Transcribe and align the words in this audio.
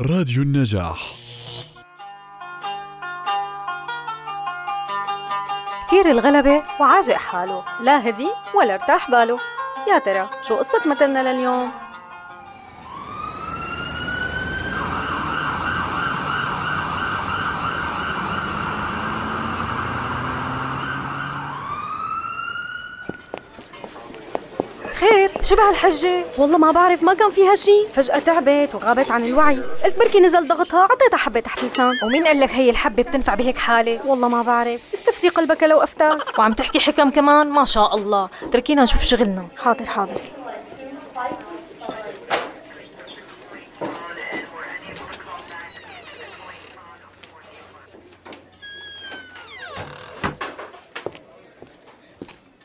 راديو 0.00 0.42
النجاح. 0.42 1.14
كتير 5.86 6.10
الغلبة 6.10 6.62
وعاجق 6.80 7.16
حاله. 7.16 7.64
لا 7.80 8.08
هدي 8.08 8.28
ولا 8.54 8.74
ارتاح 8.74 9.10
باله. 9.10 9.38
يا 9.88 9.98
ترى 9.98 10.30
شو 10.48 10.56
قصة 10.56 10.82
مثلنا 10.86 11.32
لليوم؟ 11.32 11.72
شو 25.44 25.56
بهالحجة؟ 25.56 26.24
والله 26.38 26.58
ما 26.58 26.70
بعرف 26.70 27.02
ما 27.02 27.14
كان 27.14 27.30
فيها 27.30 27.54
شي. 27.54 27.86
فجأة 27.94 28.18
تعبت 28.18 28.74
وغابت 28.74 29.10
عن 29.10 29.24
الوعي. 29.24 29.60
قلت 29.84 29.98
بركي 29.98 30.20
نزل 30.20 30.48
ضغطها 30.48 30.80
عطيتها 30.80 31.16
حبة 31.16 31.40
تحت 31.40 31.64
لسان 31.64 31.92
ومين 32.04 32.26
قال 32.26 32.40
لك 32.40 32.50
هي 32.50 32.70
الحبة 32.70 33.02
بتنفع 33.02 33.34
بهيك 33.34 33.58
حالة؟ 33.58 34.00
والله 34.06 34.28
ما 34.28 34.42
بعرف. 34.42 34.94
استفتي 34.94 35.28
قلبك 35.28 35.62
لو 35.62 35.82
أفتاك 35.82 36.38
وعم 36.38 36.52
تحكي 36.52 36.80
حكم 36.80 37.10
كمان؟ 37.10 37.48
ما 37.48 37.64
شاء 37.64 37.94
الله. 37.94 38.28
تركينا 38.52 38.82
نشوف 38.82 39.04
شغلنا. 39.04 39.46
حاضر 39.58 39.86
حاضر. 39.86 40.20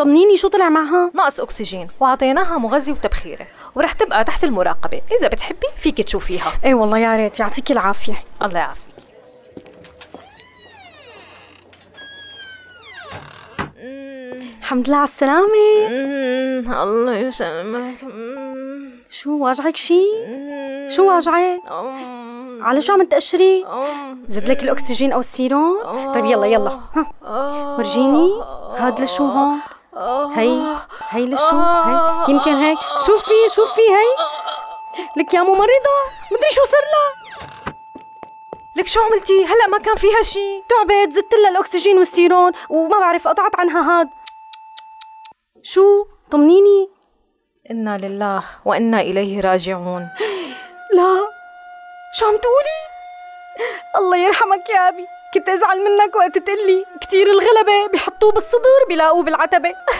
طمنيني 0.00 0.36
شو 0.36 0.48
طلع 0.48 0.68
معها؟ 0.68 1.10
ناقص 1.14 1.40
أكسجين 1.40 1.88
وعطيناها 2.00 2.58
مغذي 2.58 2.92
وتبخيرة 2.92 3.46
ورح 3.74 3.92
تبقى 3.92 4.24
تحت 4.24 4.44
المراقبة 4.44 5.02
إذا 5.18 5.28
بتحبي 5.28 5.66
فيك 5.76 6.02
تشوفيها. 6.02 6.52
إيه 6.64 6.74
والله 6.74 6.98
يا 6.98 7.16
ريت 7.16 7.40
يعطيك 7.40 7.70
العافية. 7.70 8.24
الله 8.42 8.58
يعافيك. 8.58 8.82
الحمد 14.60 14.88
لله 14.88 14.96
على 14.96 15.08
السلامة. 15.08 16.82
الله 16.82 17.16
يسلمك 17.16 17.96
شو 19.10 19.38
واجعك 19.38 19.76
شي؟ 19.76 20.02
شو 20.88 21.08
واجعك؟ 21.08 21.60
على 22.60 22.82
شو 22.82 22.92
عم 22.92 23.02
تقشري؟ 23.02 23.66
زد 24.28 24.48
لك 24.48 24.62
الأكسجين 24.62 25.12
أو 25.12 25.20
السيروم؟ 25.20 25.82
طيب 26.14 26.24
يلا 26.24 26.46
يلا. 26.46 26.80
ها. 26.94 27.76
ورجيني. 27.78 28.42
هاد 28.78 29.00
لشو 29.00 29.24
هون؟ 29.24 29.58
آه، 29.96 30.32
هي 30.32 30.76
هي 31.10 31.26
لشو؟ 31.26 31.56
هي 31.60 32.24
يمكن 32.28 32.54
هيك. 32.54 32.78
شوفي 33.06 33.48
شوفي 33.54 33.80
هي 33.80 34.10
لك 35.16 35.34
يا 35.34 35.40
ممرضة 35.42 35.96
مدري 36.32 36.50
شو 36.50 36.64
صار 36.64 36.80
لها. 36.80 37.30
لك 38.76 38.86
شو 38.86 39.00
عملتي؟ 39.00 39.44
هلا 39.44 39.66
ما 39.66 39.78
كان 39.78 39.96
فيها 39.96 40.22
شيء 40.22 40.62
تعبت 40.68 41.12
زدت 41.12 41.34
لها 41.34 41.50
الأكسجين 41.50 41.98
والسيرون 41.98 42.52
وما 42.70 42.98
بعرف 42.98 43.28
قطعت 43.28 43.56
عنها 43.58 44.00
هاد. 44.00 44.08
شو؟ 45.62 46.04
طمنيني. 46.30 46.88
إنا 47.70 47.98
لله 47.98 48.44
وإنا 48.64 49.00
إليه 49.00 49.40
راجعون. 49.40 50.08
لا. 50.96 51.28
شو 52.14 52.26
عم 52.26 52.36
تقولي؟ 52.36 52.80
الله 53.98 54.16
يرحمك 54.16 54.70
يا 54.70 54.88
أبي. 54.88 55.06
كنت 55.34 55.48
أزعل 55.48 55.78
منك 55.84 56.16
وقت 56.16 56.38
تقلي. 56.38 56.86
كتير 57.00 57.26
الغلبة 57.26 57.86
بحطوه 57.92 58.32
بالصدر 58.32 58.84
بلاقوه 58.88 59.22
بالعتبة. 59.22 59.68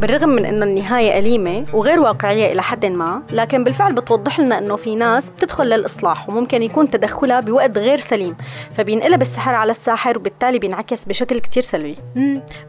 بالرغم 0.00 0.28
من 0.28 0.44
إنه 0.44 0.64
النهاية 0.64 1.18
أليمة 1.18 1.64
وغير 1.72 2.00
واقعية 2.00 2.52
إلى 2.52 2.62
حد 2.62 2.86
ما، 2.86 3.22
لكن 3.32 3.64
بالفعل 3.64 3.94
بتوضح 3.94 4.40
لنا 4.40 4.58
إنه 4.58 4.76
في 4.76 4.96
ناس 4.96 5.30
بتدخل 5.30 5.64
للإصلاح 5.64 6.28
وممكن 6.28 6.62
يكون 6.62 6.90
تدخلها 6.90 7.40
بوقت 7.40 7.78
غير 7.78 7.96
سليم، 7.96 8.36
فبينقلب 8.76 9.22
السحر 9.22 9.54
على 9.54 9.70
الساحر 9.70 10.18
وبالتالي 10.18 10.58
بينعكس 10.58 11.04
بشكل 11.04 11.40
كتير 11.40 11.62
سلبي. 11.62 11.96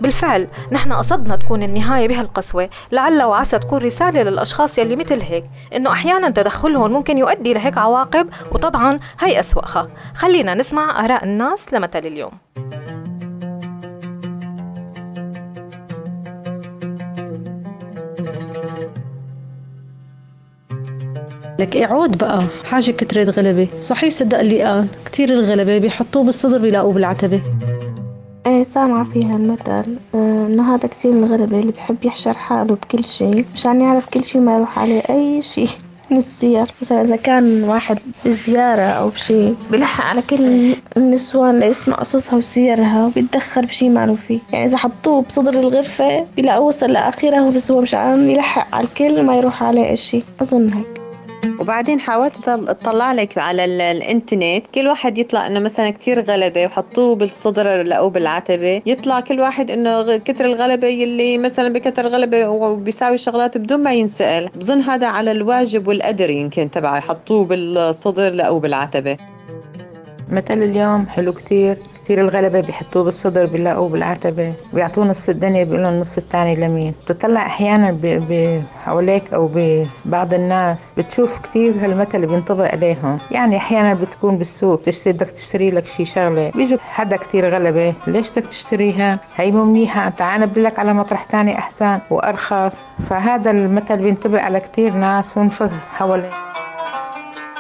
بالفعل 0.02 0.48
نحن 0.72 0.94
قصدنا 0.94 1.36
تكون 1.36 1.64
النهاية 1.64 2.08
بهالقسوة 2.08 2.70
لعل 2.92 3.24
وعسى 3.24 3.60
تكون 3.60 3.80
رسالة 3.80 4.24
للأشخاص 4.24 4.78
يلي 4.78 4.96
مثل 4.96 5.22
هيك 5.22 5.46
إنه 5.76 5.92
أحيانا 5.92 6.30
تدخلهم 6.30 6.92
ممكن 6.92 7.18
يؤدي 7.18 7.54
لهيك 7.54 7.78
عواقب 7.78 8.30
وطبعا 8.52 9.00
هي 9.20 9.40
أسوأها. 9.40 9.90
خلينا 10.16 10.54
نسمع 10.54 11.06
آراء 11.06 11.24
الناس 11.24 11.74
لمثل 11.74 12.00
اليوم. 12.00 12.32
لك 21.60 21.78
اعود 21.78 22.18
بقى. 22.18 22.44
حاجة 22.66 22.92
كترة 22.92 23.24
غلبة 23.24 23.68
صحيح 23.82 24.10
صدق 24.10 24.40
اللي 24.40 24.64
قال 24.64 24.88
كتير 25.06 25.30
الغلبة 25.30 25.78
بيحطوه 25.78 26.24
بالصدر 26.24 26.58
بيلاقوه 26.58 26.94
بالعتبة. 26.94 27.42
إيه 28.48 28.64
سامعة 28.64 29.04
فيها 29.04 29.36
المثل. 29.38 29.98
آه 30.16 30.46
إنه 30.46 30.76
هذا 30.76 30.88
كتير 30.88 31.12
الغلبة 31.12 31.60
اللي 31.60 31.72
بحب 31.72 32.06
يحشر 32.06 32.34
حاله 32.34 32.76
بكل 32.76 33.06
شي 33.06 33.46
مشان 33.54 33.82
يعرف 33.82 34.10
كل 34.10 34.24
شي 34.24 34.40
ما 34.40 34.56
يروح 34.56 34.80
عليه 34.80 35.02
أي 35.10 35.42
شي 35.42 35.66
من 36.12 36.18
السير 36.18 36.66
مثلا 36.82 37.02
إذا 37.02 37.16
كان 37.16 37.64
واحد 37.64 38.00
بزيارة 38.26 38.82
أو 38.82 39.10
بشي 39.10 39.50
بلحق 39.72 40.04
على 40.06 40.22
كل 40.22 40.74
النسوان 40.98 41.50
اللي 41.56 41.66
يسمع 41.66 41.96
قصصها 41.96 42.38
وسيرها 42.38 43.06
وبيتدخل 43.06 43.66
بشي 43.66 43.90
ما 43.90 44.06
له 44.06 44.16
فيه. 44.16 44.40
يعني 44.54 44.66
إذا 44.66 44.78
حطوه 44.78 45.22
بصدر 45.22 45.54
الغرفة 45.60 46.26
بيلاقوه 46.36 46.66
وصل 46.66 46.92
لآخرها 46.92 47.50
بس 47.50 47.72
هو 47.72 47.82
مشان 47.82 48.30
يلحق 48.30 48.76
على 48.76 48.88
الكل 48.88 49.24
ما 49.24 49.38
يروح 49.38 49.64
عليه 49.64 49.90
أي 49.90 49.98
شي 49.98 50.24
أظن 50.42 50.70
هيك. 50.74 50.99
وبعدين 51.60 52.00
حاولت 52.00 52.50
اطلع 52.50 53.12
لك 53.12 53.38
على 53.38 53.66
ال- 53.66 53.82
الإنترنت. 53.82 54.68
كل 54.76 54.88
واحد 54.88 55.18
يطلع 55.18 55.48
إنه 55.48 55.60
مثلا 55.60 55.90
كتير 55.90 56.22
غلبة 56.22 56.66
وحطوه 56.66 57.16
بالصدر 57.16 57.82
لقوه 57.84 58.10
بالعتبة. 58.10 58.82
يطلع 58.86 59.20
كل 59.20 59.40
واحد 59.40 59.72
إنه 59.72 60.18
كتر 60.18 60.46
الغلبة 60.46 60.88
يلي 60.88 61.38
مثلا 61.38 61.74
بكتر 61.74 62.08
غلبة 62.08 62.48
وبيساوي 62.50 63.18
شغلات 63.18 63.58
بدون 63.58 63.84
ما 63.84 63.94
ينسأل. 63.94 64.50
بظن 64.56 64.82
هذا 64.82 65.08
على 65.08 65.32
الواجب 65.32 65.88
والقدر 65.88 66.30
يمكن 66.30 66.72
تبعه. 66.72 66.98
يحطوه 66.98 67.46
بالصدر 67.46 68.30
لقوه 68.30 68.60
بالعتبة. 68.60 69.18
مثل 70.32 70.54
اليوم 70.64 71.08
حلو 71.08 71.34
كتير. 71.34 71.78
كتير 72.10 72.22
الغلبة 72.22 72.62
بيحطوه 72.62 73.04
بالصدر 73.04 73.46
بيلاقوه 73.46 73.90
بالعتبة 73.90 74.54
بيعطوه 74.74 75.06
نص 75.06 75.30
الدنيا 75.30 75.64
بيقولوا 75.64 75.90
النص 75.90 76.18
التاني 76.18 76.56
لمين؟ 76.56 76.94
بتطلع 77.06 77.46
أحيانا 77.46 77.92
ب- 77.92 78.02
ب- 78.30 78.64
حواليك 78.86 79.34
أو 79.34 79.50
ببعض 79.56 80.34
الناس 80.34 80.94
بتشوف 80.98 81.40
كتير 81.40 81.74
هالمثل 81.86 82.26
بينطبق 82.26 82.72
عليهم. 82.72 83.18
يعني 83.32 83.58
أحيانا 83.58 83.94
بتكون 83.94 84.38
بالسوق 84.38 84.82
بتشتري 84.82 85.14
بدك 85.14 85.28
تشتري 85.30 85.72
لك 85.72 85.86
شي 85.88 86.06
شغلة. 86.06 86.52
بيجوا 86.56 86.78
حدا 86.82 87.16
كتير 87.18 87.56
غلبة 87.56 87.94
ليش 88.08 88.30
بدك 88.32 88.46
تشتريها؟ 88.48 89.20
هي 89.38 89.52
مو 89.52 89.64
منيحة 89.66 90.10
تعال 90.10 90.48
بدلك 90.48 90.80
على 90.80 90.94
مطرح 90.94 91.24
تاني 91.24 91.58
أحسن 91.58 92.00
وأرخص. 92.10 92.76
فهذا 93.10 93.52
المثل 93.52 93.98
بينطبق 93.98 94.42
على 94.42 94.60
كتير 94.60 94.94
ناس 94.94 95.38
ونفخ 95.38 95.70
حواليك. 95.92 96.49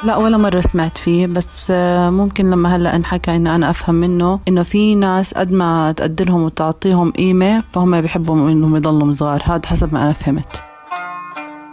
لا 0.03 0.15
ولا 0.15 0.37
مرة 0.37 0.61
سمعت 0.61 0.97
فيه 0.97 1.27
بس 1.27 1.67
آه، 1.71 2.09
ممكن 2.09 2.49
لما 2.49 2.75
هلأ 2.75 2.95
انحكى 2.95 3.35
إنه 3.35 3.55
أنا 3.55 3.69
أفهم 3.69 3.95
منه 3.95 4.39
إنه 4.47 4.63
في 4.63 4.95
ناس 4.95 5.33
قد 5.33 5.51
ما 5.51 5.91
تقدرهم 5.91 6.43
وتعطيهم 6.43 7.11
قيمة 7.11 7.63
فهم 7.73 8.01
بيحبوا 8.01 8.51
إنهم 8.51 8.75
يضلوا 8.75 9.13
صغار. 9.13 9.41
هذا 9.45 9.61
حسب 9.65 9.93
ما 9.93 10.03
أنا 10.03 10.11
فهمت. 10.11 10.63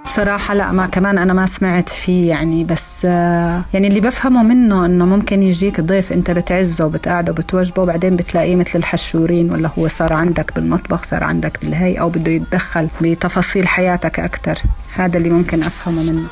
صراحة 0.07 0.55
لا 0.55 0.73
ما 0.73 0.87
كمان 0.87 1.19
أنا 1.19 1.33
ما 1.33 1.47
سمعت 1.47 1.89
فيه 1.89 2.29
يعني 2.29 2.65
بس 2.65 3.07
آه، 3.11 3.63
يعني 3.75 3.87
اللي 3.87 4.01
بفهمه 4.01 4.43
منه 4.43 4.87
إنه 4.87 5.07
ممكن 5.07 5.43
يجيك 5.43 5.81
ضيف 5.81 6.13
أنت 6.13 6.31
بتعزه 6.31 6.87
وبتقعده 6.87 7.33
وبتوجبه 7.33 7.83
وبعدين 7.83 8.17
بتلاقيه 8.17 8.57
مثل 8.57 8.79
الحشورين 8.79 9.51
ولا 9.51 9.71
هو 9.79 9.89
صار 9.89 10.13
عندك 10.13 10.55
بالمطبخ 10.55 11.03
صار 11.03 11.25
عندك 11.25 11.59
بالهي 11.63 12.01
أو 12.01 12.09
بده 12.09 12.33
يتدخل 12.33 12.89
بتفاصيل 13.01 13.69
حياتك 13.69 14.21
أكتر. 14.21 14.59
هذا 14.95 15.17
اللي 15.19 15.31
ممكن 15.31 15.63
أفهمه 15.63 16.03
منه. 16.03 16.29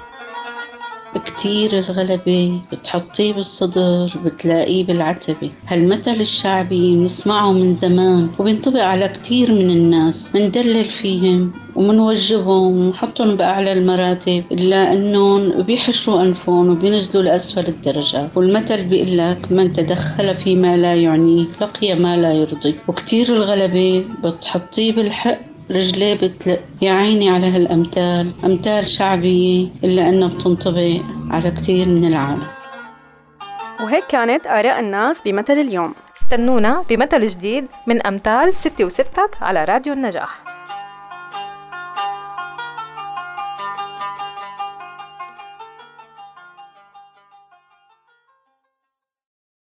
كتير 1.19 1.78
الغلبة 1.78 2.61
بتحطيه 2.72 3.32
بالصدر 3.32 4.12
بتلاقيه 4.25 4.84
بالعتبة. 4.87 5.50
هالمثل 5.66 6.11
الشعبي 6.11 6.96
بنسمعه 6.96 7.52
من 7.52 7.75
زمان 7.75 8.28
وبينطبق 8.38 8.81
على 8.82 9.08
كتير 9.08 9.52
من 9.52 9.70
الناس. 9.70 10.31
بندلل 10.34 10.84
فيهم 10.84 11.52
ومنوجبهم 11.76 12.87
ونحطهم 12.87 13.37
بأعلى 13.37 13.72
المراتب 13.72 14.44
إلا 14.52 14.93
أنهم 14.93 15.62
بيحشروا 15.62 16.22
أنفهم 16.22 16.70
وبينزلوا 16.70 17.22
لأسفل 17.25 17.67
الدرجات 17.67 18.31
والمثل 18.37 18.84
بيقول 18.84 19.19
لك 19.19 19.52
من 19.52 19.72
تدخل 19.72 20.34
فيما 20.37 20.76
لا 20.76 20.94
يعنيه 20.94 21.46
لقي 21.60 21.94
ما 21.94 22.17
لا 22.17 22.32
يرضي. 22.32 22.75
وكتير 22.88 23.37
الغلبة 23.37 24.05
بتحطيه 24.25 24.93
بالحق 24.93 25.38
رجليه 25.70 26.14
بتلق 26.14 26.61
يا 26.82 26.93
عيني 26.93 27.31
على 27.31 27.46
هالأمثال 27.46 28.32
أمثال 28.44 28.88
شعبية 28.88 29.69
إلا 29.84 30.08
أنها 30.08 30.28
بتنطبق 30.28 31.00
على 31.31 31.50
كتير 31.50 31.87
من 31.87 32.05
العالم. 32.05 32.43
وهيك 33.81 34.05
كانت 34.05 34.46
آراء 34.46 34.81
الناس 34.81 35.22
بمثل 35.22 35.52
اليوم. 35.52 35.94
استنونا 36.22 36.84
بمثل 36.88 37.26
جديد 37.26 37.66
من 37.87 38.06
أمثال 38.06 38.55
ستي 38.55 38.84
وستك 38.84 39.31
على 39.40 39.64
راديو 39.64 39.93
النجاح. 39.93 40.54